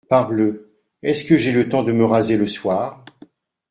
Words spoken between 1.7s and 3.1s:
de me raser le soir?